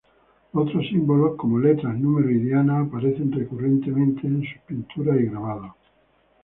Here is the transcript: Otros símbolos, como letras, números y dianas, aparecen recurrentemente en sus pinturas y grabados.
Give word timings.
Otros 0.53 0.87
símbolos, 0.87 1.35
como 1.37 1.59
letras, 1.59 1.95
números 1.95 2.31
y 2.31 2.39
dianas, 2.39 2.87
aparecen 2.89 3.31
recurrentemente 3.31 4.25
en 4.25 4.41
sus 4.41 4.59
pinturas 4.65 5.15
y 5.19 5.25
grabados. 5.27 5.75